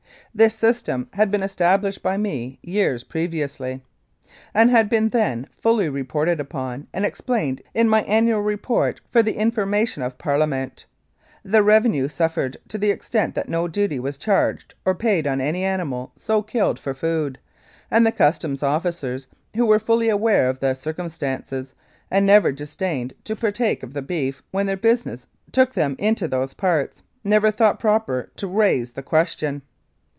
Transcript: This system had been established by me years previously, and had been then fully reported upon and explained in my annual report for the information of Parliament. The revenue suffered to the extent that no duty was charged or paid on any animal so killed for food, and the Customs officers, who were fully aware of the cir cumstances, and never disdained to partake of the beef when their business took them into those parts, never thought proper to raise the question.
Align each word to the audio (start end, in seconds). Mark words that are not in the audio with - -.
This 0.33 0.55
system 0.55 1.09
had 1.11 1.29
been 1.29 1.43
established 1.43 2.01
by 2.01 2.15
me 2.15 2.57
years 2.61 3.03
previously, 3.03 3.83
and 4.53 4.69
had 4.69 4.87
been 4.89 5.09
then 5.09 5.45
fully 5.59 5.89
reported 5.89 6.39
upon 6.39 6.87
and 6.93 7.03
explained 7.05 7.61
in 7.73 7.89
my 7.89 8.03
annual 8.03 8.39
report 8.41 9.01
for 9.11 9.21
the 9.21 9.33
information 9.35 10.01
of 10.01 10.17
Parliament. 10.17 10.85
The 11.43 11.61
revenue 11.61 12.07
suffered 12.07 12.55
to 12.69 12.77
the 12.77 12.91
extent 12.91 13.35
that 13.35 13.49
no 13.49 13.67
duty 13.67 13.99
was 13.99 14.17
charged 14.17 14.73
or 14.85 14.95
paid 14.95 15.27
on 15.27 15.41
any 15.41 15.65
animal 15.65 16.13
so 16.15 16.41
killed 16.41 16.79
for 16.79 16.93
food, 16.93 17.37
and 17.91 18.05
the 18.05 18.11
Customs 18.13 18.63
officers, 18.63 19.27
who 19.57 19.65
were 19.65 19.79
fully 19.79 20.07
aware 20.07 20.47
of 20.49 20.61
the 20.61 20.75
cir 20.75 20.93
cumstances, 20.93 21.73
and 22.09 22.25
never 22.25 22.53
disdained 22.53 23.13
to 23.25 23.35
partake 23.35 23.83
of 23.83 23.91
the 23.93 24.01
beef 24.01 24.41
when 24.51 24.65
their 24.65 24.77
business 24.77 25.27
took 25.51 25.73
them 25.73 25.93
into 25.99 26.25
those 26.25 26.53
parts, 26.53 27.03
never 27.21 27.51
thought 27.51 27.81
proper 27.81 28.31
to 28.37 28.47
raise 28.47 28.93
the 28.93 29.03
question. 29.03 29.61